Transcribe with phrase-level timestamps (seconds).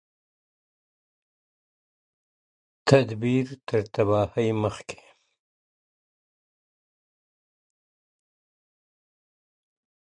[2.87, 4.99] تدبیر تر تباهۍ مخکي-